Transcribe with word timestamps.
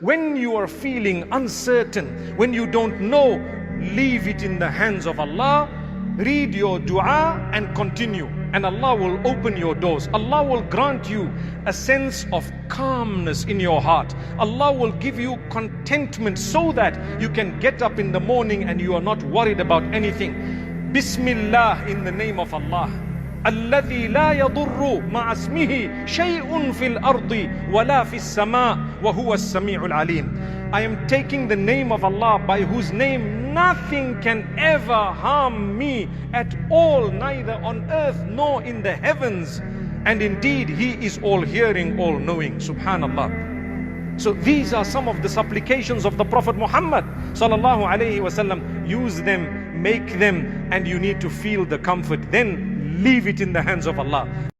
when 0.00 0.36
you 0.36 0.54
are 0.54 0.68
feeling 0.68 1.28
uncertain, 1.32 2.36
when 2.36 2.52
you 2.52 2.66
don't 2.66 3.00
know, 3.00 3.42
leave 3.80 4.28
it 4.28 4.42
in 4.42 4.58
the 4.58 4.70
hands 4.70 5.06
of 5.06 5.18
Allah. 5.18 5.68
Read 6.16 6.54
your 6.54 6.78
dua 6.78 7.50
and 7.52 7.74
continue. 7.74 8.26
And 8.52 8.64
Allah 8.64 8.94
will 8.94 9.26
open 9.26 9.56
your 9.56 9.74
doors. 9.74 10.08
Allah 10.14 10.42
will 10.42 10.62
grant 10.62 11.08
you 11.08 11.32
a 11.66 11.72
sense 11.72 12.26
of 12.32 12.50
calmness 12.68 13.44
in 13.44 13.60
your 13.60 13.80
heart. 13.80 14.14
Allah 14.38 14.72
will 14.72 14.92
give 14.92 15.18
you 15.18 15.38
contentment 15.50 16.38
so 16.38 16.72
that 16.72 17.20
you 17.20 17.28
can 17.28 17.58
get 17.60 17.82
up 17.82 17.98
in 17.98 18.12
the 18.12 18.20
morning 18.20 18.64
and 18.64 18.80
you 18.80 18.94
are 18.94 19.02
not 19.02 19.22
worried 19.24 19.60
about 19.60 19.82
anything. 19.94 20.90
Bismillah 20.92 21.84
in 21.86 22.04
the 22.04 22.12
name 22.12 22.40
of 22.40 22.54
Allah. 22.54 23.07
الذي 23.47 24.07
لا 24.07 24.31
يضر 24.31 25.01
مع 25.11 25.31
اسمه 25.31 26.05
شيء 26.05 26.71
في 26.71 26.87
الأرض 26.87 27.49
ولا 27.71 28.03
في 28.03 28.15
السماء 28.15 28.77
وهو 29.03 29.33
السميع 29.33 29.85
العليم 29.85 30.27
I 30.73 30.81
am 30.81 30.97
taking 31.07 31.47
the 31.47 31.55
name 31.55 31.91
of 31.91 32.03
Allah 32.03 32.39
by 32.39 32.61
whose 32.61 32.91
name 32.91 33.53
nothing 33.53 34.19
can 34.21 34.47
ever 34.57 35.03
harm 35.25 35.77
me 35.77 36.07
at 36.33 36.55
all 36.71 37.11
neither 37.11 37.59
on 37.63 37.83
earth 37.91 38.23
nor 38.29 38.63
in 38.63 38.81
the 38.81 38.93
heavens 38.93 39.61
and 40.05 40.21
indeed 40.21 40.69
he 40.69 40.91
is 41.05 41.19
all 41.21 41.41
hearing 41.41 41.99
all 41.99 42.17
knowing 42.17 42.53
subhanallah 42.59 43.53
so 44.17 44.33
these 44.33 44.73
are 44.73 44.85
some 44.85 45.07
of 45.07 45.21
the 45.23 45.29
supplications 45.29 46.05
of 46.05 46.17
the 46.17 46.25
Prophet 46.25 46.55
Muhammad 46.55 47.03
sallallahu 47.33 47.81
alaihi 47.81 48.21
wasallam. 48.21 48.87
Use 48.87 49.21
them, 49.23 49.81
make 49.81 50.19
them, 50.19 50.69
and 50.71 50.87
you 50.87 50.99
need 50.99 51.19
to 51.19 51.29
feel 51.31 51.65
the 51.65 51.79
comfort. 51.79 52.19
Then 52.31 52.76
leave 52.98 53.26
it 53.26 53.40
in 53.40 53.52
the 53.52 53.62
hands 53.62 53.86
of 53.86 53.98
Allah. 53.98 54.50